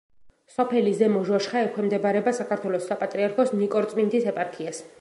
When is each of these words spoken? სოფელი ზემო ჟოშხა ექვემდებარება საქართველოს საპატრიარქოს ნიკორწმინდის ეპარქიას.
სოფელი 0.53 0.93
ზემო 1.01 1.19
ჟოშხა 1.27 1.61
ექვემდებარება 1.65 2.33
საქართველოს 2.39 2.89
საპატრიარქოს 2.93 3.53
ნიკორწმინდის 3.61 4.27
ეპარქიას. 4.33 4.83